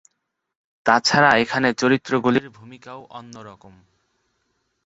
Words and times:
তাছাড়া 0.85 1.31
এখানে 1.37 1.69
চরিত্রগুলির 1.73 2.47
ভূমিকাও 2.49 3.01
অন্যরকম। 3.11 3.73